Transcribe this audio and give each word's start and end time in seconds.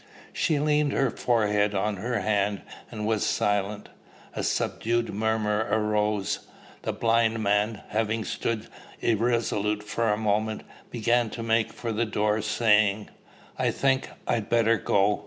She 0.33 0.57
leaned 0.57 0.93
her 0.93 1.11
forehead 1.11 1.75
on 1.75 1.97
her 1.97 2.21
hand, 2.21 2.63
and 2.89 3.05
was 3.05 3.23
silent. 3.23 3.89
A 4.33 4.41
subdued 4.41 5.13
murmur 5.13 5.67
arose. 5.69 6.39
The 6.81 6.91
blind 6.91 7.43
man, 7.43 7.83
having 7.89 8.25
stood 8.25 8.65
irresolute 9.01 9.83
for 9.83 10.09
a 10.09 10.17
moment, 10.17 10.63
began 10.89 11.29
to 11.29 11.43
make 11.43 11.71
for 11.71 11.91
the 11.91 12.05
door, 12.07 12.41
saying, 12.41 13.09
"I 13.59 13.69
think 13.69 14.09
I'd 14.27 14.49
better 14.49 14.75
go. 14.77 15.19